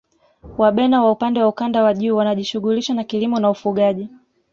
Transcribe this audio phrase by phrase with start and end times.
[0.57, 4.09] Wabena wa upande wa ukanda wa juu wanajishughulisha na kilimo na ufugaji